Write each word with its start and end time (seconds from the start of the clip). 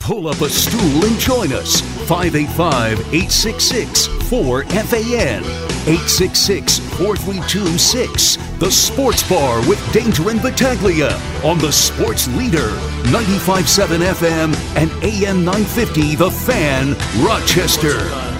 Pull 0.00 0.26
up 0.26 0.40
a 0.40 0.48
stool 0.48 1.04
and 1.04 1.18
join 1.18 1.52
us. 1.52 1.80
585 2.08 2.98
866 3.14 4.08
4FAN. 4.08 5.42
866 5.86 6.78
432 6.96 7.78
6. 7.78 8.36
The 8.58 8.70
Sports 8.70 9.28
Bar 9.28 9.60
with 9.68 9.80
Danger 9.92 10.30
and 10.30 10.42
Battaglia 10.42 11.14
on 11.44 11.58
the 11.58 11.70
Sports 11.70 12.26
Leader. 12.36 12.70
957 13.12 14.00
FM 14.00 14.76
and 14.76 14.90
AM 15.04 15.44
950 15.44 16.16
The 16.16 16.30
Fan, 16.30 16.96
Rochester. 17.24 18.31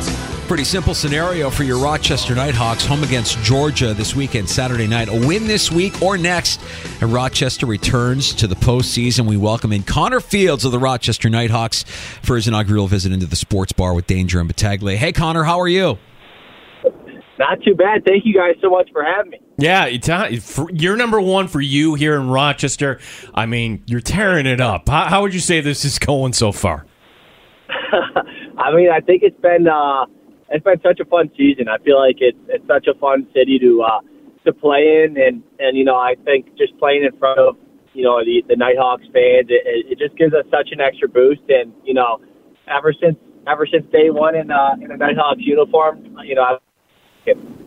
Pretty 0.53 0.65
simple 0.65 0.93
scenario 0.93 1.49
for 1.49 1.63
your 1.63 1.83
Rochester 1.83 2.35
Knighthawks 2.35 2.85
home 2.85 3.03
against 3.05 3.39
Georgia 3.39 3.95
this 3.95 4.15
weekend, 4.15 4.51
Saturday 4.51 4.87
night. 4.87 5.09
A 5.09 5.27
win 5.27 5.47
this 5.47 5.73
week 5.73 6.03
or 6.03 6.19
next, 6.19 6.61
and 7.01 7.11
Rochester 7.11 7.65
returns 7.65 8.35
to 8.35 8.47
the 8.47 8.55
postseason. 8.55 9.27
We 9.27 9.39
welcome 9.39 9.73
in 9.73 9.83
Connor 9.83 10.21
Fields 10.21 10.67
of 10.67 10.73
the 10.73 10.79
Rochester 10.79 11.31
Knighthawks 11.31 11.85
for 12.21 12.37
his 12.37 12.49
inaugural 12.49 12.87
visit 12.87 13.13
into 13.13 13.25
the 13.25 13.35
sports 13.35 13.73
bar 13.73 13.95
with 13.95 14.07
Danger 14.07 14.41
and 14.41 14.47
Battaglia. 14.47 14.99
Hey, 14.99 15.11
Connor, 15.13 15.43
how 15.43 15.59
are 15.59 15.69
you? 15.69 15.97
Not 17.39 17.63
too 17.65 17.75
bad. 17.75 18.05
Thank 18.05 18.27
you 18.27 18.35
guys 18.35 18.57
so 18.61 18.69
much 18.69 18.91
for 18.93 19.03
having 19.03 19.31
me. 19.31 19.41
Yeah, 19.57 19.87
you're 20.71 20.99
number 20.99 21.19
one 21.19 21.49
for 21.49 21.63
you 21.63 21.95
here 21.95 22.15
in 22.17 22.29
Rochester. 22.29 23.01
I 23.33 23.47
mean, 23.47 23.85
you're 23.87 24.01
tearing 24.01 24.45
it 24.45 24.61
up. 24.61 24.87
How, 24.87 25.07
how 25.07 25.23
would 25.23 25.33
you 25.33 25.41
say 25.41 25.63
this 25.63 25.87
is 25.87 25.99
going 25.99 26.35
so 26.35 26.53
far? 26.53 26.85
I 28.59 28.75
mean, 28.75 28.91
I 28.91 29.01
think 29.01 29.23
it's 29.23 29.41
been 29.41 29.67
uh, 29.67 30.05
it's 30.53 30.65
been 30.65 30.81
such 30.83 31.01
a 31.01 31.05
fun 31.07 31.31
season. 31.37 31.69
I 31.69 31.79
feel 31.83 31.99
like 31.99 32.17
it's 32.21 32.39
it's 32.49 32.67
such 32.67 32.87
a 32.87 32.95
fun 32.99 33.27
city 33.35 33.59
to 33.59 33.83
uh, 33.83 34.01
to 34.45 34.53
play 34.53 35.05
in, 35.05 35.17
and 35.17 35.43
and 35.59 35.77
you 35.77 35.85
know 35.85 35.97
I 35.97 36.15
think 36.25 36.57
just 36.57 36.79
playing 36.79 37.05
in 37.05 37.19
front 37.19 37.41
of 37.41 37.57
you 37.95 38.05
know 38.05 38.21
the 38.25 38.45
the 38.49 38.57
Knighthawks 38.57 39.05
fans, 39.13 39.49
it, 39.49 39.65
it 39.89 39.99
just 39.99 40.17
gives 40.17 40.35
us 40.35 40.45
such 40.51 40.69
an 40.73 40.81
extra 40.81 41.09
boost. 41.09 41.43
And 41.49 41.73
you 41.85 41.95
know, 41.95 42.21
ever 42.69 42.93
since 42.93 43.17
ever 43.49 43.67
since 43.67 43.85
day 43.91 44.11
one 44.11 44.37
in 44.37 44.51
uh, 44.51 44.77
in 44.81 44.89
the 44.89 44.97
Knighthawks 44.97 45.41
uniform, 45.41 46.17
you 46.25 46.35
know. 46.35 46.43
I've, 46.45 47.62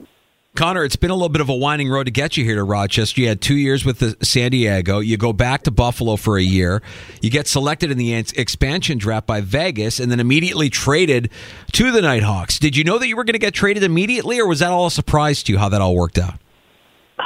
Connor, 0.55 0.85
it's 0.85 0.95
been 0.95 1.11
a 1.11 1.13
little 1.13 1.29
bit 1.29 1.41
of 1.41 1.49
a 1.49 1.53
winding 1.53 1.89
road 1.89 2.05
to 2.05 2.11
get 2.11 2.37
you 2.37 2.45
here 2.45 2.55
to 2.55 2.63
Rochester. 2.63 3.19
You 3.19 3.27
had 3.27 3.41
two 3.41 3.55
years 3.55 3.83
with 3.83 3.99
the 3.99 4.15
San 4.25 4.51
Diego. 4.51 4.99
You 4.99 5.17
go 5.17 5.33
back 5.33 5.63
to 5.63 5.71
Buffalo 5.71 6.15
for 6.15 6.37
a 6.37 6.41
year. 6.41 6.81
You 7.21 7.29
get 7.29 7.47
selected 7.47 7.91
in 7.91 7.97
the 7.97 8.13
expansion 8.13 8.97
draft 8.97 9.27
by 9.27 9.41
Vegas 9.41 9.99
and 9.99 10.09
then 10.09 10.19
immediately 10.19 10.69
traded 10.69 11.29
to 11.73 11.91
the 11.91 12.01
Knighthawks. 12.01 12.57
Did 12.57 12.77
you 12.77 12.85
know 12.85 12.97
that 12.97 13.07
you 13.07 13.17
were 13.17 13.25
going 13.25 13.33
to 13.33 13.39
get 13.39 13.53
traded 13.53 13.83
immediately, 13.83 14.39
or 14.39 14.47
was 14.47 14.59
that 14.59 14.71
all 14.71 14.87
a 14.87 14.91
surprise 14.91 15.43
to 15.43 15.51
you 15.51 15.59
how 15.59 15.67
that 15.69 15.81
all 15.81 15.95
worked 15.95 16.17
out? 16.17 16.39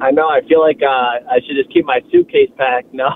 I 0.00 0.10
know. 0.10 0.28
I 0.28 0.40
feel 0.48 0.60
like 0.60 0.80
uh, 0.82 1.30
I 1.30 1.40
should 1.46 1.56
just 1.56 1.72
keep 1.72 1.84
my 1.84 2.00
suitcase 2.10 2.50
packed. 2.56 2.88
No, 2.94 3.10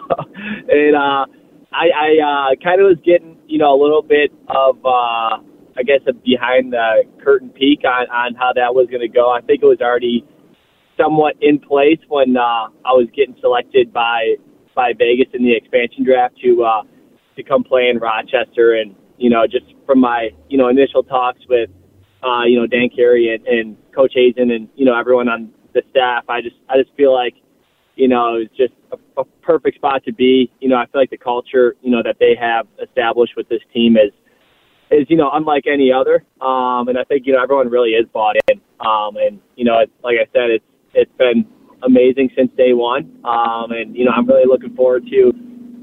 and 0.69 0.95
uh, 0.95 1.27
I, 1.73 1.89
I 1.97 2.53
uh, 2.53 2.63
kind 2.63 2.81
of 2.81 2.87
was 2.87 2.99
getting, 3.05 3.39
you 3.47 3.59
know, 3.59 3.75
a 3.75 3.81
little 3.81 4.03
bit 4.03 4.31
of. 4.49 4.77
Uh, 4.85 5.52
I 5.77 5.83
guess, 5.83 6.01
a 6.07 6.13
behind 6.13 6.73
the 6.73 7.05
curtain 7.23 7.51
peek 7.51 7.83
on, 7.85 8.09
on 8.11 8.35
how 8.35 8.53
that 8.55 8.75
was 8.75 8.89
going 8.91 9.01
to 9.01 9.09
go. 9.09 9.31
I 9.31 9.41
think 9.41 9.63
it 9.63 9.67
was 9.67 9.81
already 9.81 10.25
somewhat 10.97 11.35
in 11.41 11.59
place 11.59 11.99
when 12.09 12.37
uh, 12.37 12.69
I 12.85 12.93
was 12.93 13.09
getting 13.15 13.37
selected 13.41 13.93
by 13.93 14.37
by 14.75 14.93
Vegas 14.97 15.29
in 15.35 15.45
the 15.45 15.55
expansion 15.55 16.05
draft 16.05 16.37
to 16.43 16.65
uh, 16.65 16.83
to 17.37 17.43
come 17.43 17.65
play 17.65 17.89
in 17.89 17.99
Rochester, 17.99 18.75
and 18.75 18.95
you 19.19 19.31
know, 19.31 19.47
just 19.47 19.67
from 19.87 20.01
my 20.01 20.31
you 20.49 20.59
know 20.59 20.69
initial 20.69 21.03
talks 21.03 21.41
with 21.49 21.71
uh, 22.23 22.45
you 22.45 22.59
know 22.59 22.67
Dan 22.67 22.89
Carey 22.95 23.35
and, 23.35 23.47
and 23.47 23.77
Coach 23.95 24.13
Hasen 24.15 24.51
and 24.51 24.69
you 24.75 24.85
know 24.85 24.99
everyone 24.99 25.29
on 25.29 25.51
the 25.75 25.83
staff, 25.91 26.25
I 26.29 26.41
just 26.41 26.57
I 26.69 26.77
just 26.77 26.95
feel 26.97 27.15
like 27.15 27.35
you 27.97 28.09
know 28.09 28.37
it's 28.37 28.57
just 28.57 28.75
a, 28.93 29.21
a 29.21 29.25
perfect 29.43 29.77
spot 29.77 30.05
to 30.05 30.13
be. 30.13 30.51
You 30.61 30.69
know, 30.69 30.77
I 30.77 30.87
feel 30.87 31.01
like 31.01 31.11
the 31.11 31.19
culture 31.19 31.77
you 31.83 31.91
know 31.91 32.03
that 32.03 32.17
they 32.19 32.35
have 32.41 32.67
established 32.83 33.35
with 33.37 33.49
this 33.49 33.63
team 33.73 33.97
is 33.97 34.13
is 34.93 35.07
you 35.09 35.17
know 35.17 35.31
unlike 35.33 35.65
any 35.67 35.91
other. 35.93 36.25
Um, 36.41 36.89
and 36.89 36.99
I 36.99 37.05
think 37.05 37.27
you 37.27 37.33
know 37.33 37.43
everyone 37.43 37.69
really 37.69 37.91
is 37.91 38.07
bought 38.13 38.37
in. 38.49 38.61
Um, 38.81 39.17
and 39.17 39.41
you 39.57 39.65
know, 39.65 39.79
it's, 39.81 39.93
like 40.03 40.17
I 40.21 40.27
said, 40.33 40.51
it's 40.51 40.65
it's 40.95 41.13
been 41.19 41.47
amazing 41.83 42.31
since 42.37 42.51
day 42.57 42.73
one. 42.73 43.21
Um, 43.25 43.73
and 43.73 43.97
you 43.97 44.05
know, 44.05 44.13
I'm 44.13 44.27
really 44.27 44.47
looking 44.47 44.75
forward 44.75 45.05
to 45.07 45.33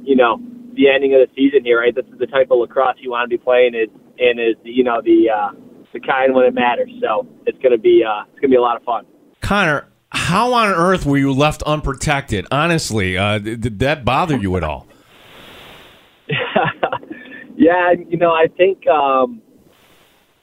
you 0.04 0.16
know 0.16 0.42
the 0.76 0.90
ending 0.90 1.14
of 1.14 1.22
the 1.22 1.34
season 1.36 1.64
here. 1.64 1.80
Right, 1.80 1.94
this 1.94 2.06
is 2.06 2.20
the 2.20 2.28
type 2.28 2.48
of 2.52 2.60
lacrosse 2.60 2.98
you 3.00 3.12
want 3.12 3.30
to 3.30 3.38
be 3.38 3.42
playing. 3.42 3.76
Is 3.76 3.90
and 4.20 4.40
is 4.40 4.56
you 4.64 4.84
know 4.84 5.02
the 5.02 5.30
uh, 5.30 5.52
the 5.94 6.00
kind 6.00 6.34
when 6.34 6.46
it 6.46 6.54
matters. 6.54 6.92
So 7.02 7.28
it's 7.46 7.58
gonna 7.64 7.78
be 7.78 8.04
uh, 8.08 8.24
it's 8.32 8.40
gonna 8.40 8.52
be 8.52 8.58
a 8.58 8.62
lot 8.62 8.78
of 8.78 8.84
fun. 8.84 9.06
Connor, 9.42 9.88
how 10.12 10.54
on 10.54 10.70
earth 10.70 11.06
were 11.06 11.18
you 11.18 11.32
left 11.32 11.64
unprotected? 11.64 12.46
Honestly, 12.52 13.18
uh, 13.18 13.40
did 13.40 13.80
that 13.80 14.04
bother 14.04 14.38
you 14.38 14.58
at 14.58 14.64
all? 14.64 14.89
Yeah, 17.70 17.94
you 18.10 18.18
know, 18.18 18.32
I 18.32 18.48
think, 18.58 18.88
um, 18.88 19.44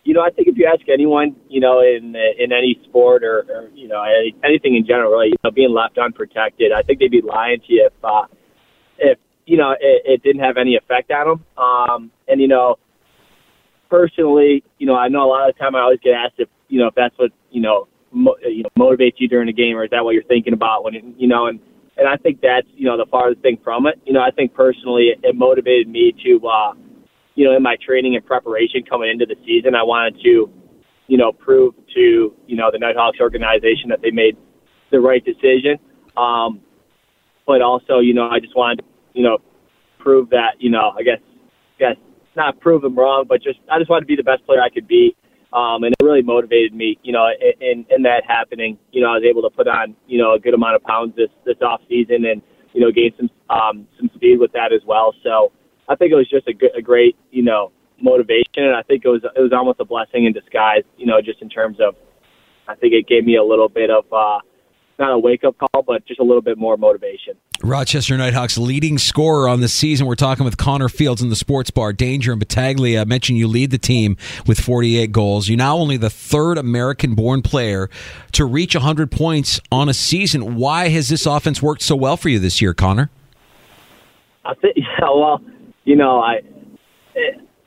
you 0.04 0.14
know, 0.14 0.22
I 0.22 0.30
think 0.30 0.46
if 0.46 0.56
you 0.56 0.70
ask 0.72 0.88
anyone, 0.88 1.34
you 1.48 1.58
know, 1.58 1.80
in 1.80 2.14
in 2.38 2.52
any 2.52 2.78
sport 2.84 3.24
or, 3.24 3.44
or 3.50 3.68
you 3.74 3.88
know 3.88 4.00
any, 4.00 4.32
anything 4.44 4.76
in 4.76 4.86
general, 4.86 5.10
really, 5.10 5.30
you 5.30 5.36
know, 5.42 5.50
being 5.50 5.74
left 5.74 5.98
unprotected, 5.98 6.70
I 6.70 6.82
think 6.82 7.00
they'd 7.00 7.10
be 7.10 7.22
lying 7.22 7.58
to 7.66 7.72
you 7.72 7.90
if 7.90 8.04
uh, 8.04 8.26
if 8.98 9.18
you 9.44 9.56
know 9.56 9.72
it, 9.72 10.02
it 10.04 10.22
didn't 10.22 10.42
have 10.44 10.56
any 10.56 10.76
effect 10.76 11.10
on 11.10 11.26
them. 11.26 11.44
Um, 11.58 12.12
and 12.28 12.40
you 12.40 12.46
know, 12.46 12.76
personally, 13.90 14.62
you 14.78 14.86
know, 14.86 14.94
I 14.94 15.08
know 15.08 15.24
a 15.24 15.28
lot 15.28 15.48
of 15.48 15.56
the 15.56 15.58
time 15.58 15.74
I 15.74 15.80
always 15.80 15.98
get 16.04 16.14
asked 16.14 16.34
if 16.38 16.48
you 16.68 16.78
know 16.78 16.86
if 16.86 16.94
that's 16.94 17.18
what 17.18 17.32
you 17.50 17.60
know 17.60 17.88
mo- 18.12 18.38
you 18.46 18.62
know 18.62 18.70
motivates 18.78 19.14
you 19.16 19.26
during 19.26 19.48
a 19.48 19.52
game, 19.52 19.76
or 19.76 19.82
is 19.82 19.90
that 19.90 20.04
what 20.04 20.14
you're 20.14 20.30
thinking 20.30 20.52
about 20.52 20.84
when 20.84 20.94
it, 20.94 21.04
you 21.18 21.26
know 21.26 21.46
and 21.48 21.58
and 21.96 22.06
I 22.06 22.18
think 22.18 22.40
that's 22.40 22.68
you 22.76 22.86
know 22.86 22.96
the 22.96 23.06
farthest 23.10 23.42
thing 23.42 23.58
from 23.64 23.88
it. 23.88 23.98
You 24.04 24.12
know, 24.12 24.20
I 24.20 24.30
think 24.30 24.54
personally 24.54 25.06
it, 25.08 25.18
it 25.24 25.34
motivated 25.34 25.88
me 25.88 26.14
to. 26.22 26.46
uh 26.46 26.74
you 27.36 27.44
know, 27.44 27.56
in 27.56 27.62
my 27.62 27.76
training 27.84 28.16
and 28.16 28.26
preparation 28.26 28.82
coming 28.82 29.10
into 29.10 29.26
the 29.26 29.36
season, 29.46 29.74
I 29.74 29.84
wanted 29.84 30.20
to, 30.24 30.50
you 31.06 31.16
know, 31.16 31.32
prove 31.32 31.74
to, 31.94 32.34
you 32.46 32.56
know, 32.56 32.70
the 32.72 32.78
Knighthawks 32.78 33.20
organization 33.20 33.88
that 33.90 34.00
they 34.02 34.10
made 34.10 34.36
the 34.90 34.98
right 34.98 35.24
decision. 35.24 35.78
Um, 36.16 36.60
but 37.46 37.62
also, 37.62 38.00
you 38.00 38.12
know, 38.12 38.28
I 38.28 38.40
just 38.40 38.56
wanted 38.56 38.82
you 39.16 39.22
know, 39.22 39.38
prove 39.98 40.28
that, 40.30 40.60
you 40.60 40.70
know, 40.70 40.92
I 40.96 41.02
guess, 41.02 41.18
I 41.76 41.78
guess 41.78 41.96
not 42.36 42.60
prove 42.60 42.82
them 42.82 42.94
wrong, 42.94 43.24
but 43.26 43.42
just, 43.42 43.58
I 43.72 43.78
just 43.78 43.88
wanted 43.88 44.02
to 44.02 44.06
be 44.06 44.14
the 44.14 44.22
best 44.22 44.44
player 44.44 44.60
I 44.60 44.68
could 44.68 44.86
be. 44.86 45.16
Um, 45.54 45.84
and 45.84 45.94
it 45.98 46.04
really 46.04 46.22
motivated 46.22 46.74
me, 46.74 46.98
you 47.02 47.12
know, 47.12 47.26
in, 47.60 47.86
in 47.88 48.02
that 48.02 48.24
happening, 48.28 48.78
you 48.92 49.00
know, 49.00 49.08
I 49.08 49.14
was 49.14 49.24
able 49.24 49.40
to 49.42 49.48
put 49.48 49.66
on, 49.66 49.96
you 50.06 50.18
know, 50.18 50.34
a 50.34 50.38
good 50.38 50.52
amount 50.52 50.76
of 50.76 50.82
pounds 50.82 51.16
this, 51.16 51.30
this 51.46 51.56
off 51.62 51.80
season 51.88 52.26
and, 52.26 52.42
you 52.74 52.80
know, 52.82 52.92
gain 52.92 53.12
some, 53.16 53.30
um, 53.48 53.88
some 53.96 54.10
speed 54.14 54.38
with 54.38 54.52
that 54.52 54.72
as 54.74 54.82
well. 54.86 55.14
So, 55.22 55.50
I 55.88 55.94
think 55.94 56.12
it 56.12 56.16
was 56.16 56.28
just 56.28 56.48
a, 56.48 56.52
good, 56.52 56.70
a 56.76 56.82
great, 56.82 57.16
you 57.30 57.42
know, 57.42 57.72
motivation, 58.00 58.64
and 58.64 58.74
I 58.74 58.82
think 58.82 59.04
it 59.04 59.08
was 59.08 59.22
it 59.24 59.40
was 59.40 59.52
almost 59.52 59.80
a 59.80 59.84
blessing 59.84 60.24
in 60.24 60.32
disguise, 60.32 60.82
you 60.96 61.06
know, 61.06 61.20
just 61.22 61.40
in 61.40 61.48
terms 61.48 61.78
of, 61.80 61.94
I 62.68 62.74
think 62.74 62.92
it 62.92 63.06
gave 63.06 63.24
me 63.24 63.36
a 63.36 63.44
little 63.44 63.68
bit 63.68 63.90
of 63.90 64.04
uh, 64.12 64.40
not 64.98 65.12
a 65.12 65.18
wake 65.18 65.44
up 65.44 65.56
call, 65.58 65.82
but 65.82 66.04
just 66.06 66.20
a 66.20 66.24
little 66.24 66.42
bit 66.42 66.58
more 66.58 66.76
motivation. 66.76 67.34
Rochester 67.62 68.16
Knighthawks 68.16 68.58
leading 68.58 68.98
scorer 68.98 69.48
on 69.48 69.60
the 69.60 69.68
season. 69.68 70.06
We're 70.06 70.14
talking 70.14 70.44
with 70.44 70.56
Connor 70.56 70.88
Fields 70.88 71.22
in 71.22 71.30
the 71.30 71.36
sports 71.36 71.70
bar. 71.70 71.92
Danger 71.92 72.32
and 72.32 72.38
Battaglia. 72.38 73.00
I 73.00 73.04
mentioned 73.04 73.38
you 73.38 73.48
lead 73.48 73.70
the 73.70 73.78
team 73.78 74.16
with 74.46 74.60
48 74.60 75.12
goals. 75.12 75.48
You're 75.48 75.58
now 75.58 75.76
only 75.76 75.96
the 75.96 76.10
third 76.10 76.58
American 76.58 77.14
born 77.14 77.42
player 77.42 77.88
to 78.32 78.44
reach 78.44 78.74
100 78.74 79.10
points 79.10 79.60
on 79.72 79.88
a 79.88 79.94
season. 79.94 80.56
Why 80.56 80.88
has 80.88 81.08
this 81.08 81.26
offense 81.26 81.62
worked 81.62 81.82
so 81.82 81.96
well 81.96 82.16
for 82.16 82.28
you 82.28 82.38
this 82.38 82.60
year, 82.60 82.74
Connor? 82.74 83.10
I 84.44 84.54
think, 84.54 84.76
yeah, 84.76 84.84
well, 85.00 85.40
you 85.86 85.96
know, 85.96 86.20
I, 86.20 86.40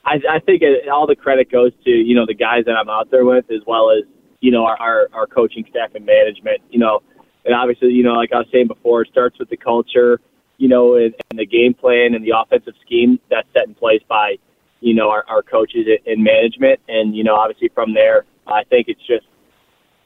I, 0.05 0.15
I 0.29 0.39
think 0.45 0.61
it, 0.61 0.87
all 0.89 1.07
the 1.07 1.15
credit 1.15 1.49
goes 1.51 1.71
to 1.85 1.89
you 1.89 2.13
know 2.13 2.25
the 2.27 2.35
guys 2.35 2.65
that 2.65 2.73
I'm 2.73 2.89
out 2.89 3.09
there 3.09 3.25
with, 3.25 3.45
as 3.49 3.61
well 3.65 3.89
as 3.89 4.03
you 4.41 4.51
know 4.51 4.65
our, 4.65 4.77
our 4.79 5.07
our 5.13 5.25
coaching 5.25 5.65
staff 5.69 5.95
and 5.95 6.05
management. 6.05 6.61
You 6.69 6.79
know, 6.79 7.01
and 7.45 7.55
obviously, 7.55 7.89
you 7.89 8.03
know, 8.03 8.13
like 8.13 8.31
I 8.33 8.39
was 8.39 8.47
saying 8.51 8.67
before, 8.67 9.01
it 9.01 9.09
starts 9.09 9.39
with 9.39 9.49
the 9.49 9.57
culture, 9.57 10.19
you 10.57 10.67
know, 10.67 10.95
and, 10.95 11.15
and 11.31 11.39
the 11.39 11.45
game 11.45 11.73
plan 11.73 12.13
and 12.13 12.23
the 12.23 12.33
offensive 12.37 12.73
scheme 12.85 13.19
that's 13.29 13.47
set 13.53 13.67
in 13.67 13.73
place 13.73 14.01
by 14.07 14.35
you 14.81 14.93
know 14.93 15.09
our, 15.09 15.23
our 15.27 15.41
coaches 15.41 15.87
and 16.05 16.23
management, 16.23 16.79
and 16.89 17.15
you 17.15 17.23
know, 17.23 17.35
obviously 17.35 17.69
from 17.73 17.93
there, 17.93 18.25
I 18.45 18.65
think 18.65 18.89
it's 18.89 19.05
just 19.07 19.25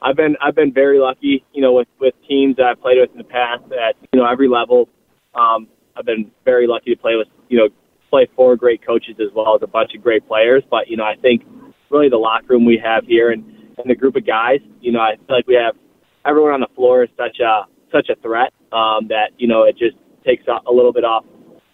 I've 0.04 0.16
been 0.16 0.38
I've 0.40 0.56
been 0.56 0.72
very 0.72 1.00
lucky, 1.00 1.44
you 1.52 1.64
know, 1.64 1.74
with 1.74 1.88
with 2.00 2.14
teams 2.28 2.58
that 2.58 2.68
I've 2.68 2.82
played 2.82 3.00
with 3.00 3.12
in 3.12 3.18
the 3.18 3.24
past 3.24 3.64
at 3.72 3.96
you 4.12 4.20
know 4.20 4.28
every 4.30 4.48
level. 4.48 4.88
Um, 5.34 5.68
I've 5.98 6.06
been 6.06 6.32
very 6.46 6.68
lucky 6.68 6.94
to 6.94 7.02
play 7.02 7.16
with 7.16 7.28
you 7.50 7.58
know 7.58 7.70
play 8.14 8.28
for 8.36 8.56
great 8.56 8.86
coaches 8.86 9.16
as 9.20 9.34
well 9.34 9.56
as 9.56 9.64
a 9.64 9.68
bunch 9.68 9.96
of 9.96 10.04
great 10.04 10.28
players. 10.28 10.62
But 10.70 10.88
you 10.88 10.98
know, 10.98 11.04
I 11.04 11.16
think 11.20 11.42
really 11.90 12.10
the 12.10 12.18
locker 12.18 12.46
room 12.50 12.64
we 12.64 12.80
have 12.84 13.06
here 13.06 13.32
and, 13.32 13.44
and 13.80 13.90
the 13.90 13.96
group 13.96 14.16
of 14.16 14.28
guys, 14.28 14.60
you 14.82 14.92
know, 14.92 15.00
I 15.00 15.16
feel 15.16 15.36
like 15.36 15.48
we 15.48 15.56
have 15.56 15.76
everyone 16.24 16.54
on 16.54 16.60
the 16.60 16.70
floor 16.76 17.04
is 17.04 17.10
such 17.18 17.40
a 17.40 17.64
such 17.92 18.10
a 18.10 18.16
threat 18.22 18.54
um, 18.72 19.08
that 19.10 19.32
you 19.40 19.48
know 19.48 19.64
it 19.64 19.76
just 19.80 19.98
takes 20.24 20.44
a, 20.48 20.70
a 20.70 20.72
little 20.72 20.94
bit 20.94 21.04
off 21.04 21.26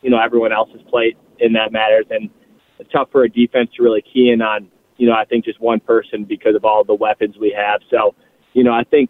you 0.01 0.09
know 0.09 0.17
everyone 0.17 0.53
else's 0.53 0.81
plate 0.89 1.17
in 1.39 1.51
that 1.53 1.73
matters, 1.73 2.05
and 2.09 2.29
it's 2.79 2.89
tough 2.89 3.09
for 3.11 3.23
a 3.23 3.29
defense 3.29 3.69
to 3.75 3.83
really 3.83 4.01
key 4.01 4.31
in 4.31 4.41
on 4.41 4.71
you 4.95 5.07
know 5.07 5.13
I 5.13 5.25
think 5.25 5.43
just 5.43 5.59
one 5.59 5.81
person 5.81 6.23
because 6.23 6.55
of 6.55 6.63
all 6.63 6.85
the 6.85 6.95
weapons 6.95 7.35
we 7.37 7.53
have. 7.57 7.81
So 7.91 8.15
you 8.53 8.63
know 8.63 8.71
I 8.71 8.85
think 8.85 9.09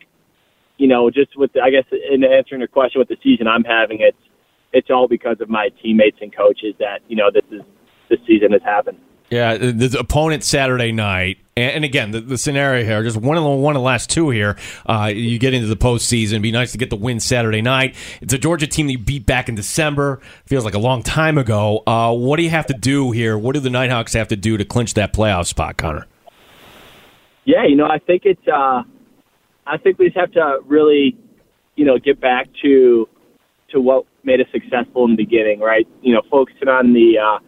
you 0.77 0.87
know 0.87 1.11
just 1.11 1.37
with 1.37 1.53
the, 1.53 1.61
I 1.61 1.69
guess 1.69 1.85
in 1.91 2.23
answering 2.23 2.61
your 2.61 2.67
question 2.69 2.97
with 2.97 3.07
the 3.07 3.17
season 3.21 3.47
I'm 3.47 3.63
having, 3.63 3.99
it's 4.01 4.17
it's 4.73 4.89
all 4.89 5.07
because 5.07 5.41
of 5.41 5.49
my 5.49 5.69
teammates 5.81 6.17
and 6.21 6.35
coaches 6.35 6.75
that 6.79 6.99
you 7.07 7.15
know 7.15 7.29
this 7.31 7.45
is 7.51 7.61
this 8.09 8.19
season 8.27 8.51
has 8.51 8.61
happened. 8.63 8.99
Yeah, 9.29 9.57
the 9.57 9.95
opponent 9.99 10.43
Saturday 10.43 10.91
night, 10.91 11.37
and 11.55 11.85
again, 11.85 12.09
the, 12.09 12.19
the 12.19 12.37
scenario 12.37 12.83
here, 12.83 13.03
just 13.03 13.17
one 13.17 13.37
of 13.37 13.43
the 13.43 13.49
one 13.49 13.75
of 13.75 13.79
the 13.79 13.85
last 13.85 14.09
two 14.09 14.31
here. 14.31 14.57
Uh, 14.87 15.11
you 15.13 15.37
get 15.37 15.53
into 15.53 15.67
the 15.67 15.77
postseason. 15.77 16.31
It'd 16.31 16.41
be 16.41 16.51
nice 16.51 16.71
to 16.71 16.79
get 16.79 16.89
the 16.89 16.95
win 16.95 17.19
Saturday 17.19 17.61
night. 17.61 17.95
It's 18.21 18.33
a 18.33 18.39
Georgia 18.39 18.65
team 18.65 18.87
that 18.87 18.93
you 18.93 18.97
beat 18.97 19.27
back 19.27 19.47
in 19.47 19.53
December. 19.53 20.19
Feels 20.45 20.65
like 20.65 20.73
a 20.73 20.79
long 20.79 21.03
time 21.03 21.37
ago. 21.37 21.83
Uh, 21.85 22.11
what 22.11 22.37
do 22.37 22.43
you 22.43 22.49
have 22.49 22.65
to 22.67 22.73
do 22.73 23.11
here? 23.11 23.37
What 23.37 23.53
do 23.53 23.59
the 23.59 23.69
Knighthawks 23.69 24.13
have 24.13 24.29
to 24.29 24.35
do 24.35 24.57
to 24.57 24.65
clinch 24.65 24.95
that 24.95 25.13
playoff 25.13 25.45
spot, 25.45 25.77
Connor? 25.77 26.07
Yeah, 27.45 27.65
you 27.67 27.75
know, 27.75 27.85
I 27.85 27.99
think 27.99 28.23
it's. 28.25 28.47
Uh, 28.47 28.81
I 29.67 29.77
think 29.77 29.99
we 29.99 30.05
just 30.05 30.17
have 30.17 30.31
to 30.31 30.59
really, 30.65 31.15
you 31.75 31.85
know, 31.85 31.99
get 31.99 32.19
back 32.19 32.47
to 32.63 33.07
to 33.69 33.79
what 33.79 34.05
made 34.23 34.41
us 34.41 34.47
successful 34.51 35.05
in 35.05 35.11
the 35.11 35.23
beginning, 35.23 35.59
right? 35.59 35.87
You 36.01 36.13
know, 36.13 36.21
focusing 36.29 36.67
on 36.67 36.93
the. 36.93 37.17
Uh, 37.17 37.39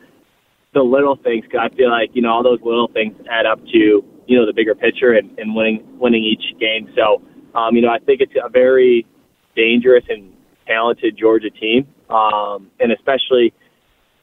the 0.73 0.81
little 0.81 1.17
things. 1.17 1.45
Cause 1.51 1.69
I 1.71 1.75
feel 1.75 1.89
like 1.89 2.11
you 2.13 2.21
know 2.21 2.29
all 2.31 2.43
those 2.43 2.61
little 2.63 2.87
things 2.87 3.15
add 3.29 3.45
up 3.45 3.59
to 3.65 4.03
you 4.27 4.37
know 4.37 4.45
the 4.45 4.53
bigger 4.53 4.75
picture 4.75 5.13
and, 5.13 5.37
and 5.37 5.55
winning 5.55 5.83
winning 5.99 6.23
each 6.23 6.57
game. 6.59 6.89
So 6.95 7.21
um, 7.57 7.75
you 7.75 7.81
know 7.81 7.89
I 7.89 7.99
think 7.99 8.21
it's 8.21 8.33
a 8.41 8.49
very 8.49 9.05
dangerous 9.55 10.03
and 10.09 10.33
talented 10.67 11.17
Georgia 11.17 11.49
team, 11.49 11.87
um, 12.09 12.71
and 12.79 12.91
especially 12.91 13.53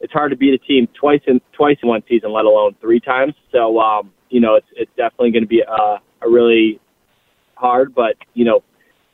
it's 0.01 0.13
hard 0.13 0.31
to 0.31 0.37
beat 0.37 0.53
a 0.53 0.57
team 0.57 0.87
twice 0.99 1.21
in 1.27 1.41
twice 1.53 1.77
in 1.83 1.89
one 1.89 2.01
season, 2.07 2.31
let 2.31 2.45
alone 2.45 2.75
three 2.81 2.99
times. 2.99 3.33
So 3.51 3.79
um, 3.79 4.11
you 4.29 4.39
know 4.39 4.55
it's 4.55 4.67
it's 4.75 4.91
definitely 4.97 5.31
going 5.31 5.43
to 5.43 5.47
be 5.47 5.61
a, 5.61 6.01
a 6.25 6.29
really 6.29 6.79
hard, 7.55 7.93
but 7.93 8.15
you 8.33 8.45
know 8.45 8.63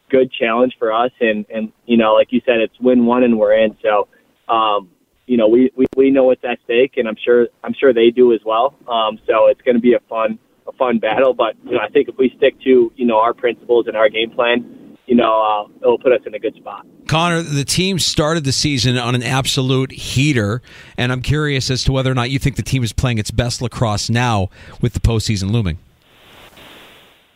good 0.10 0.31
challenge 0.31 0.75
for 0.80 0.94
us. 0.94 1.12
And 1.19 1.46
and 1.54 1.72
you 1.86 1.98
know 1.98 2.13
like 2.13 2.31
you 2.31 2.42
said, 2.46 2.57
it's 2.57 2.80
win 2.80 3.06
one 3.06 3.24
and 3.24 3.38
we're 3.38 3.57
in. 3.57 3.78
So 3.81 4.07
um, 4.48 4.90
you 5.28 5.38
know, 5.38 5.48
we, 5.48 5.72
we, 5.75 5.86
we 5.96 6.12
know 6.12 6.25
what's 6.25 6.44
at 6.44 6.60
stake, 6.66 6.98
and 6.98 7.07
I'm 7.07 7.18
sure 7.24 7.48
I'm 7.63 7.74
sure 7.74 7.94
they 7.94 8.12
do 8.12 8.34
as 8.34 8.42
well. 8.46 8.75
Um, 8.88 9.19
so 9.25 9.48
it's 9.48 9.62
going 9.62 9.75
to 9.75 9.81
be 9.81 9.94
a 9.94 10.00
fun 10.07 10.40
a 10.68 10.72
fun 10.74 11.00
battle. 11.00 11.34
But 11.34 11.56
you 11.63 11.72
know, 11.72 11.80
I 11.80 11.90
think 11.90 12.10
if 12.10 12.18
we 12.18 12.34
stick 12.38 12.60
to 12.62 12.92
you 12.96 13.06
know 13.06 13.18
our 13.18 13.34
principles 13.34 13.88
and 13.88 13.98
our 13.98 14.10
game 14.10 14.31
plan, 14.31 14.98
you 15.07 15.16
know, 15.16 15.42
uh, 15.42 15.78
it'll 15.81 15.98
put 15.98 16.12
us 16.12 16.22
in 16.25 16.36
a 16.36 16.40
good 16.40 16.56
spot. 16.56 16.86
Connor, 17.08 17.42
the 17.42 17.66
team 17.66 18.00
started 18.00 18.44
the 18.44 18.51
season 18.51 18.98
on 18.98 19.16
an 19.16 19.24
absolute 19.24 19.92
heater, 19.92 20.62
and 20.98 21.12
I'm 21.12 21.22
curious 21.22 21.72
as 21.72 21.84
to 21.86 21.92
whether 21.92 22.12
or 22.12 22.16
not 22.16 22.30
you 22.30 22.40
think 22.40 22.56
the 22.56 22.63
team 22.63 22.84
is 22.84 22.94
playing 22.94 23.18
its 23.18 23.31
best 23.31 23.62
lacrosse 23.62 24.10
now 24.10 24.50
with 24.81 24.94
the 24.94 25.00
postseason 25.00 25.51
looming. 25.51 25.80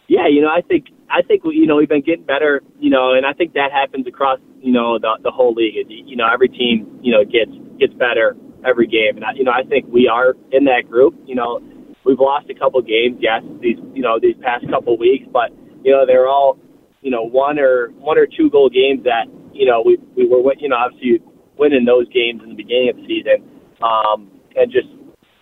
Yeah, 0.10 0.26
you 0.28 0.42
know, 0.42 0.50
I 0.50 0.62
think 0.62 0.88
I 1.08 1.22
think 1.22 1.44
you 1.46 1.68
know 1.68 1.76
we've 1.78 1.88
been 1.88 2.02
getting 2.02 2.26
better, 2.26 2.62
you 2.80 2.90
know, 2.90 3.14
and 3.14 3.28
I 3.28 3.34
think 3.34 3.54
that 3.54 3.72
happens 3.72 4.08
across 4.08 4.40
you 4.60 4.74
know 4.74 4.98
the 4.98 5.20
the 5.22 5.30
whole 5.30 5.54
league. 5.54 5.76
You 5.88 6.18
know, 6.18 6.26
every 6.26 6.50
team 6.50 7.00
you 7.04 7.14
know 7.14 7.24
gets 7.24 7.54
gets 7.78 7.94
better 7.94 8.36
every 8.66 8.88
game, 8.88 9.18
and 9.18 9.24
I, 9.24 9.38
you 9.38 9.44
know 9.44 9.54
I 9.54 9.62
think 9.62 9.86
we 9.88 10.10
are 10.10 10.34
in 10.52 10.66
that 10.66 10.90
group. 10.90 11.14
You 11.26 11.36
know, 11.36 11.62
we've 12.06 12.20
lost 12.20 12.50
a 12.50 12.58
couple 12.58 12.82
games, 12.82 13.22
yes, 13.22 13.46
these 13.62 13.78
you 13.94 14.02
know 14.02 14.18
these 14.20 14.36
past 14.42 14.66
couple 14.68 14.98
weeks, 14.98 15.30
but 15.32 15.54
you 15.86 15.94
know 15.94 16.08
they're 16.10 16.28
all 16.28 16.58
you 17.02 17.12
know 17.12 17.22
one 17.22 17.60
or 17.60 17.94
one 18.02 18.18
or 18.18 18.26
two 18.26 18.50
goal 18.50 18.68
games 18.68 19.06
that 19.06 19.30
you 19.54 19.70
know 19.70 19.84
we 19.86 20.02
we 20.18 20.26
were 20.26 20.42
you 20.58 20.70
know 20.70 20.76
obviously 20.76 21.22
winning 21.56 21.86
those 21.86 22.10
games 22.10 22.42
in 22.42 22.50
the 22.50 22.58
beginning 22.58 22.90
of 22.90 22.98
the 22.98 23.06
season, 23.06 23.46
um, 23.86 24.26
and 24.58 24.74
just 24.74 24.90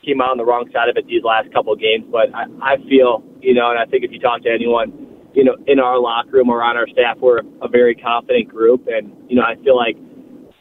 came 0.07 0.23
out 0.23 0.31
on 0.31 0.39
the 0.39 0.47
wrong 0.47 0.71
side 0.71 0.87
of 0.87 0.95
it 0.95 1.05
these 1.11 1.27
last 1.27 1.51
couple 1.51 1.75
of 1.75 1.79
games. 1.83 2.07
But 2.07 2.31
I, 2.31 2.47
I 2.63 2.73
feel 2.87 3.19
you 3.43 3.53
know, 3.53 3.69
and 3.69 3.77
I 3.77 3.83
think 3.83 4.07
if 4.07 4.11
you 4.15 4.19
talk 4.23 4.47
to 4.47 4.49
anyone 4.49 5.07
you 5.37 5.43
know, 5.43 5.55
in 5.67 5.79
our 5.79 5.99
locker 5.99 6.31
room 6.31 6.49
or 6.49 6.63
on 6.63 6.75
our 6.75 6.87
staff, 6.87 7.17
we're 7.21 7.41
a 7.61 7.67
very 7.67 7.93
confident 7.93 8.49
group, 8.49 8.87
and 8.87 9.13
you 9.29 9.35
know, 9.35 9.43
I 9.43 9.53
feel 9.63 9.77
like 9.77 9.95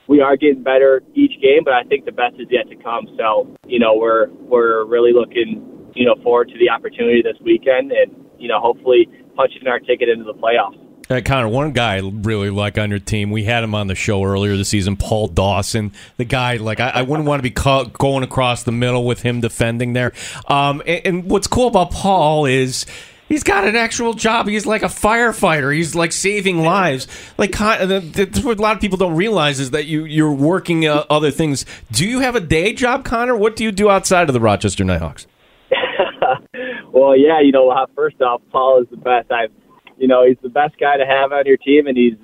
we 0.07 0.21
are 0.21 0.37
getting 0.37 0.63
better 0.63 1.03
each 1.15 1.41
game, 1.41 1.65
but 1.65 1.73
I 1.73 1.83
think 1.85 2.05
the 2.05 2.13
best 2.13 2.37
is 2.39 2.47
yet 2.51 2.69
to 2.69 2.77
come. 2.77 3.09
So, 3.17 3.49
you 3.67 3.79
know, 3.79 3.97
we're 3.97 4.29
we're 4.45 4.85
really 4.85 5.13
looking, 5.13 5.65
you 5.95 6.05
know, 6.05 6.15
forward 6.23 6.49
to 6.49 6.59
the 6.59 6.69
opportunity 6.69 7.23
this 7.23 7.41
weekend, 7.41 7.91
and 7.91 8.13
you 8.39 8.49
know, 8.49 8.61
hopefully 8.61 9.09
punching 9.35 9.67
our 9.67 9.81
ticket 9.81 10.11
into 10.11 10.25
the 10.25 10.35
playoffs. 10.35 10.79
Hey, 11.09 11.23
Connor, 11.23 11.47
one 11.47 11.71
guy 11.71 11.99
I 11.99 12.01
really 12.03 12.51
like 12.51 12.79
on 12.79 12.91
your 12.91 12.99
team. 12.99 13.31
We 13.31 13.45
had 13.45 13.63
him 13.63 13.77
on 13.77 13.87
the 13.87 13.95
show 13.95 14.25
earlier 14.25 14.57
this 14.57 14.71
season, 14.71 14.97
Paul 14.97 15.29
Dawson. 15.29 15.93
The 16.17 16.25
guy, 16.25 16.57
like, 16.57 16.81
I, 16.81 16.89
I 16.91 17.03
wouldn't 17.03 17.29
want 17.29 17.39
to 17.39 17.49
be 17.49 17.51
going 17.51 18.25
across 18.25 18.65
the 18.65 18.73
middle 18.73 19.05
with 19.05 19.23
him 19.23 19.41
defending 19.41 19.93
there. 19.93 20.13
Um, 20.49 20.83
and, 20.85 21.07
and 21.07 21.31
what's 21.31 21.47
cool 21.47 21.69
about 21.69 21.93
Paul 21.93 22.47
is 22.47 22.87
He's 23.29 23.43
got 23.43 23.67
an 23.67 23.75
actual 23.75 24.15
job. 24.15 24.47
He's 24.47 24.67
like 24.67 24.83
a 24.83 24.87
firefighter. 24.87 25.75
He's 25.75 25.97
like 25.97 26.13
saving 26.13 26.63
lives. 26.63 27.09
Like 27.37 27.59
that's 27.59 28.45
what 28.45 28.59
a 28.59 28.63
lot 28.63 28.77
of 28.77 28.81
people 28.81 28.99
don't 28.99 29.17
realize 29.17 29.59
is 29.59 29.73
that 29.73 29.87
you 29.87 30.05
you're 30.05 30.33
working 30.33 30.87
uh, 30.87 31.05
other 31.11 31.33
things. 31.33 31.67
Do 31.91 32.07
you 32.07 32.21
have 32.21 32.37
a 32.37 32.41
day 32.41 32.73
job, 32.73 33.05
Connor? 33.05 33.35
What 33.35 33.57
do 33.57 33.65
you 33.65 33.73
do 33.73 33.91
outside 33.91 34.29
of 34.29 34.33
the 34.33 34.41
Rochester 34.41 34.85
Knighthawks? 34.85 35.27
well, 36.93 37.17
yeah, 37.17 37.41
you 37.41 37.51
know, 37.51 37.69
uh, 37.69 37.87
first 37.97 38.23
off, 38.23 38.43
Paul 38.53 38.83
is 38.83 38.89
the 38.91 38.97
best. 38.97 39.33
I've, 39.33 39.51
you 39.99 40.09
know, 40.09 40.27
he's 40.27 40.37
the 40.43 40.49
best 40.49 40.79
guy 40.79 40.97
to 40.97 41.07
have 41.07 41.33
on 41.33 41.47
your 41.47 41.57
team, 41.57 41.87
and 41.87 41.97
he's, 41.97 42.15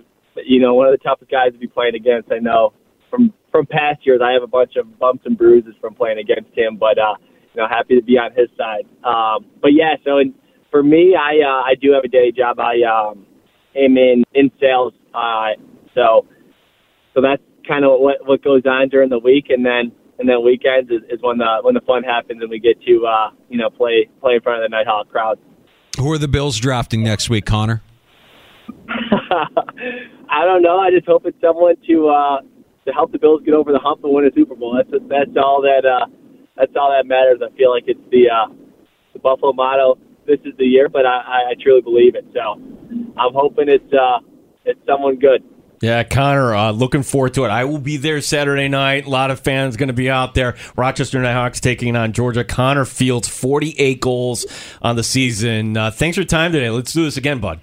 you 0.44 0.60
know, 0.60 0.74
one 0.74 0.86
of 0.86 0.92
the 0.92 1.02
toughest 1.02 1.30
guys 1.30 1.52
to 1.52 1.58
be 1.58 1.66
playing 1.66 1.94
against. 1.94 2.30
I 2.32 2.38
know 2.38 2.72
from 3.10 3.32
from 3.50 3.66
past 3.66 4.06
years, 4.06 4.20
I 4.24 4.32
have 4.32 4.42
a 4.42 4.46
bunch 4.46 4.76
of 4.76 4.98
bumps 4.98 5.24
and 5.26 5.36
bruises 5.36 5.74
from 5.80 5.94
playing 5.94 6.18
against 6.18 6.56
him, 6.56 6.76
but 6.76 6.98
uh, 6.98 7.14
you 7.54 7.60
know, 7.60 7.68
happy 7.68 7.96
to 7.96 8.02
be 8.02 8.18
on 8.18 8.32
his 8.32 8.48
side. 8.56 8.86
Um, 9.04 9.46
but 9.60 9.72
yeah, 9.74 9.96
so 10.04 10.18
in 10.18 10.34
for 10.70 10.82
me, 10.82 11.14
I 11.14 11.44
uh, 11.44 11.62
I 11.62 11.74
do 11.80 11.92
have 11.92 12.04
a 12.04 12.08
day 12.08 12.32
job. 12.32 12.58
I 12.58 12.80
um, 12.82 13.26
am 13.76 13.96
in 13.96 14.24
in 14.34 14.50
sales, 14.58 14.94
uh, 15.14 15.52
so 15.94 16.26
so 17.14 17.20
that's 17.20 17.42
kind 17.68 17.84
of 17.84 18.00
what 18.00 18.26
what 18.26 18.42
goes 18.42 18.62
on 18.64 18.88
during 18.88 19.10
the 19.10 19.18
week, 19.18 19.46
and 19.50 19.64
then 19.64 19.92
and 20.18 20.28
then 20.28 20.42
weekends 20.44 20.90
is, 20.90 21.02
is 21.10 21.20
when 21.20 21.38
the 21.38 21.58
when 21.62 21.74
the 21.74 21.80
fun 21.82 22.02
happens 22.02 22.40
and 22.40 22.50
we 22.50 22.58
get 22.58 22.80
to 22.82 23.06
uh, 23.06 23.30
you 23.48 23.58
know 23.58 23.68
play 23.68 24.08
play 24.20 24.34
in 24.34 24.40
front 24.40 24.64
of 24.64 24.70
the 24.70 24.74
Knighthawk 24.74 25.08
crowd. 25.08 25.38
Who 25.98 26.10
are 26.12 26.18
the 26.18 26.28
Bills 26.28 26.58
drafting 26.58 27.02
next 27.02 27.28
week, 27.30 27.44
Connor? 27.46 27.82
I 28.88 30.44
don't 30.44 30.62
know. 30.62 30.78
I 30.78 30.90
just 30.90 31.06
hope 31.06 31.26
it's 31.26 31.40
someone 31.40 31.76
to 31.86 32.08
uh, 32.08 32.40
to 32.86 32.92
help 32.92 33.12
the 33.12 33.18
Bills 33.18 33.42
get 33.44 33.54
over 33.54 33.72
the 33.72 33.78
hump 33.78 34.02
and 34.04 34.12
win 34.12 34.26
a 34.26 34.32
Super 34.34 34.54
Bowl. 34.54 34.74
That's 34.76 35.04
that's 35.08 35.36
all 35.36 35.62
that 35.62 35.84
uh, 35.84 36.06
that's 36.56 36.72
all 36.76 36.90
that 36.90 37.06
matters. 37.06 37.40
I 37.44 37.54
feel 37.56 37.70
like 37.70 37.84
it's 37.86 38.00
the 38.10 38.30
uh, 38.30 38.52
the 39.12 39.18
Buffalo 39.18 39.52
motto 39.52 39.98
this 40.26 40.40
is 40.44 40.54
the 40.58 40.64
year, 40.64 40.88
but 40.88 41.06
I, 41.06 41.50
I 41.50 41.54
truly 41.60 41.80
believe 41.80 42.14
it. 42.14 42.24
So 42.32 42.40
I'm 43.16 43.34
hoping 43.34 43.68
it's 43.68 43.92
uh, 43.92 44.18
it's 44.64 44.80
someone 44.86 45.18
good. 45.18 45.42
Yeah, 45.82 46.04
Connor, 46.04 46.54
uh, 46.54 46.70
looking 46.70 47.02
forward 47.02 47.34
to 47.34 47.44
it. 47.44 47.48
I 47.48 47.64
will 47.64 47.80
be 47.80 47.96
there 47.96 48.20
Saturday 48.20 48.68
night. 48.68 49.04
A 49.04 49.10
lot 49.10 49.32
of 49.32 49.40
fans 49.40 49.76
going 49.76 49.88
to 49.88 49.92
be 49.92 50.08
out 50.08 50.34
there. 50.34 50.54
Rochester 50.76 51.20
Knighthawks 51.20 51.58
taking 51.58 51.96
on 51.96 52.12
Georgia. 52.12 52.44
Connor 52.44 52.84
Fields, 52.84 53.26
48 53.26 54.00
goals 54.00 54.46
on 54.80 54.94
the 54.94 55.02
season. 55.02 55.76
Uh, 55.76 55.90
thanks 55.90 56.14
for 56.16 56.20
your 56.20 56.28
time 56.28 56.52
today. 56.52 56.70
Let's 56.70 56.92
do 56.92 57.02
this 57.02 57.16
again, 57.16 57.40
bud. 57.40 57.58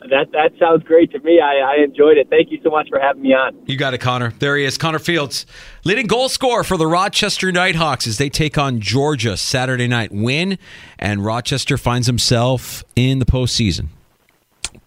That 0.00 0.32
that 0.32 0.52
sounds 0.58 0.82
great 0.82 1.12
to 1.12 1.20
me. 1.20 1.40
I, 1.40 1.76
I 1.76 1.84
enjoyed 1.84 2.18
it. 2.18 2.28
Thank 2.30 2.50
you 2.50 2.58
so 2.64 2.70
much 2.70 2.88
for 2.88 2.98
having 2.98 3.22
me 3.22 3.32
on. 3.32 3.56
You 3.66 3.76
got 3.76 3.94
it, 3.94 3.98
Connor. 3.98 4.32
There 4.38 4.56
he 4.56 4.64
is, 4.64 4.78
Connor 4.78 5.00
Fields, 5.00 5.46
leading 5.84 6.06
goal 6.06 6.28
scorer 6.28 6.64
for 6.64 6.76
the 6.76 6.86
Rochester 6.86 7.52
Knighthawks 7.52 8.06
as 8.08 8.18
they 8.18 8.28
take 8.28 8.58
on 8.58 8.80
Georgia 8.80 9.36
Saturday 9.36 9.86
night. 9.86 10.10
Win, 10.10 10.58
and 10.98 11.24
Rochester 11.24 11.76
finds 11.76 12.06
himself 12.08 12.82
in 12.96 13.18
the 13.18 13.26
postseason. 13.26 13.88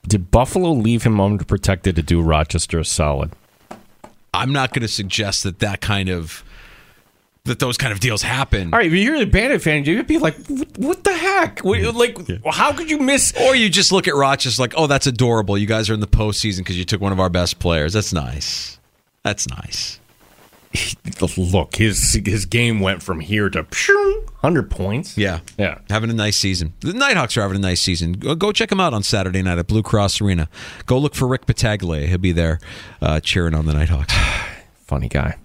Did 0.07 0.31
Buffalo 0.31 0.71
leave 0.71 1.03
him 1.03 1.17
underprotected 1.17 1.95
to 1.95 2.01
do 2.01 2.21
Rochester 2.21 2.79
a 2.79 2.85
solid? 2.85 3.31
I'm 4.33 4.51
not 4.51 4.73
going 4.73 4.81
to 4.81 4.87
suggest 4.87 5.43
that 5.43 5.59
that 5.59 5.81
kind 5.81 6.09
of 6.09 6.43
that 7.45 7.59
those 7.59 7.77
kind 7.77 7.91
of 7.91 7.99
deals 7.99 8.21
happen. 8.21 8.73
All 8.73 8.79
right, 8.79 8.87
if 8.87 8.93
you're 8.93 9.15
a 9.15 9.25
Bandit 9.25 9.61
fan, 9.61 9.83
you'd 9.83 10.07
be 10.07 10.17
like, 10.17 10.35
"What, 10.47 10.77
what 10.77 11.03
the 11.03 11.15
heck? 11.15 11.63
Like, 11.63 11.81
yeah. 12.27 12.37
how 12.51 12.71
could 12.73 12.89
you 12.89 12.99
miss?" 12.99 13.33
Or 13.41 13.55
you 13.55 13.69
just 13.69 13.91
look 13.91 14.07
at 14.07 14.15
Rochester 14.15 14.61
like, 14.61 14.73
"Oh, 14.77 14.87
that's 14.87 15.07
adorable. 15.07 15.57
You 15.57 15.67
guys 15.67 15.89
are 15.89 15.93
in 15.93 15.99
the 16.01 16.07
postseason 16.07 16.59
because 16.59 16.77
you 16.77 16.85
took 16.85 17.01
one 17.01 17.11
of 17.11 17.19
our 17.19 17.29
best 17.29 17.59
players. 17.59 17.93
That's 17.93 18.13
nice. 18.13 18.79
That's 19.23 19.47
nice." 19.49 19.99
Look, 21.37 21.75
his 21.75 22.19
his 22.25 22.45
game 22.45 22.79
went 22.79 23.03
from 23.03 23.19
here 23.19 23.49
to 23.49 23.65
hundred 24.37 24.71
points. 24.71 25.17
Yeah, 25.17 25.39
yeah, 25.57 25.79
having 25.89 26.09
a 26.09 26.13
nice 26.13 26.37
season. 26.37 26.73
The 26.79 26.93
Knighthawks 26.93 27.37
are 27.37 27.41
having 27.41 27.57
a 27.57 27.61
nice 27.61 27.81
season. 27.81 28.13
Go, 28.13 28.35
go 28.35 28.51
check 28.51 28.71
him 28.71 28.79
out 28.79 28.93
on 28.93 29.03
Saturday 29.03 29.41
night 29.41 29.57
at 29.57 29.67
Blue 29.67 29.83
Cross 29.83 30.21
Arena. 30.21 30.47
Go 30.85 30.97
look 30.97 31.13
for 31.13 31.27
Rick 31.27 31.45
Battaglia. 31.45 32.07
He'll 32.07 32.17
be 32.17 32.31
there 32.31 32.59
uh, 33.01 33.19
cheering 33.19 33.53
on 33.53 33.65
the 33.65 33.73
Knighthawks. 33.73 34.13
Funny 34.85 35.09
guy. 35.09 35.37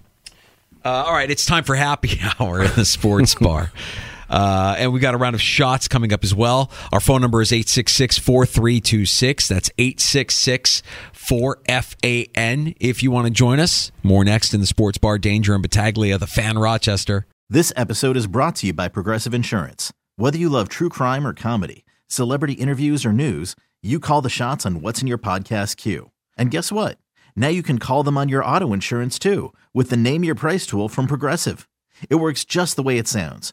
Uh, 0.84 1.04
all 1.06 1.12
right, 1.12 1.30
it's 1.30 1.44
time 1.44 1.64
for 1.64 1.74
happy 1.74 2.20
hour 2.40 2.62
in 2.62 2.70
the 2.76 2.84
sports 2.84 3.34
bar. 3.34 3.72
Uh, 4.28 4.74
and 4.78 4.92
we 4.92 5.00
got 5.00 5.14
a 5.14 5.16
round 5.16 5.34
of 5.34 5.40
shots 5.40 5.88
coming 5.88 6.12
up 6.12 6.24
as 6.24 6.34
well. 6.34 6.70
Our 6.92 7.00
phone 7.00 7.20
number 7.20 7.40
is 7.40 7.52
866 7.52 8.18
4326. 8.18 9.48
That's 9.48 9.70
866 9.78 10.82
4FAN 11.14 12.76
if 12.80 13.02
you 13.02 13.10
want 13.10 13.26
to 13.26 13.32
join 13.32 13.60
us. 13.60 13.90
More 14.02 14.24
next 14.24 14.54
in 14.54 14.60
the 14.60 14.66
sports 14.66 14.98
bar. 14.98 15.18
Danger 15.18 15.54
and 15.54 15.62
Battaglia, 15.62 16.18
the 16.18 16.26
fan 16.26 16.58
Rochester. 16.58 17.26
This 17.48 17.72
episode 17.76 18.16
is 18.16 18.26
brought 18.26 18.56
to 18.56 18.66
you 18.66 18.72
by 18.72 18.88
Progressive 18.88 19.32
Insurance. 19.32 19.92
Whether 20.16 20.38
you 20.38 20.48
love 20.48 20.68
true 20.68 20.88
crime 20.88 21.26
or 21.26 21.32
comedy, 21.32 21.84
celebrity 22.08 22.54
interviews 22.54 23.04
or 23.04 23.12
news, 23.12 23.54
you 23.82 24.00
call 24.00 24.22
the 24.22 24.28
shots 24.28 24.66
on 24.66 24.80
what's 24.80 25.00
in 25.00 25.06
your 25.06 25.18
podcast 25.18 25.76
queue. 25.76 26.10
And 26.36 26.50
guess 26.50 26.72
what? 26.72 26.98
Now 27.36 27.48
you 27.48 27.62
can 27.62 27.78
call 27.78 28.02
them 28.02 28.16
on 28.18 28.28
your 28.28 28.44
auto 28.44 28.72
insurance 28.72 29.18
too 29.18 29.52
with 29.74 29.90
the 29.90 29.96
Name 29.96 30.24
Your 30.24 30.34
Price 30.34 30.66
tool 30.66 30.88
from 30.88 31.06
Progressive. 31.06 31.68
It 32.10 32.16
works 32.16 32.44
just 32.44 32.76
the 32.76 32.82
way 32.82 32.98
it 32.98 33.08
sounds. 33.08 33.52